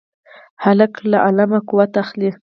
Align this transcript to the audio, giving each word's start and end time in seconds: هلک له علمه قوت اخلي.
هلک 0.63 0.93
له 1.11 1.17
علمه 1.25 1.59
قوت 1.69 1.93
اخلي. 2.03 2.29